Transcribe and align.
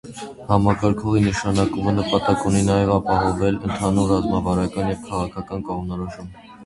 Համակարգողի 0.51 1.19
նշանակումը 1.25 1.93
նպատակ 1.99 2.47
ունի 2.51 2.61
նաև 2.69 2.93
ապահովել 2.95 3.61
ընդհանուր 3.69 4.09
ռազմավարական 4.15 4.91
և 4.95 5.07
քաղաքական 5.11 5.63
կողմնորոշում։ 5.69 6.35